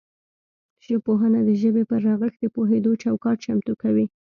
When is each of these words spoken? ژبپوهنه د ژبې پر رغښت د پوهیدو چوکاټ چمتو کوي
ژبپوهنه 0.85 1.39
د 1.45 1.49
ژبې 1.61 1.83
پر 1.89 1.99
رغښت 2.07 2.37
د 2.41 2.45
پوهیدو 2.55 2.91
چوکاټ 3.03 3.37
چمتو 3.45 3.73
کوي 3.81 4.05